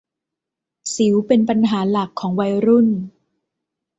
[0.93, 2.87] สิวเป็นปัญหาหลักของวัยรุ่น